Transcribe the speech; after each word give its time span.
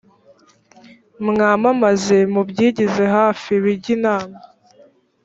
mwamamaze 1.27 2.17
mubyigize 2.33 3.03
hafi 3.15 3.51
bijye 3.63 3.91
inama 3.97 4.37